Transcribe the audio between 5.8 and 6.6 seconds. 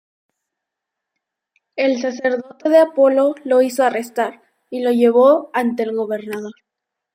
el gobernador.